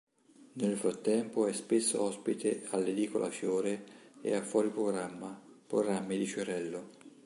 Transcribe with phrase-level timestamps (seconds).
[0.53, 3.85] Nel frattempo è spesso ospite all"'Edicola Fiore"
[4.23, 6.89] e a "Fuori Programma", programmi di Fiorello.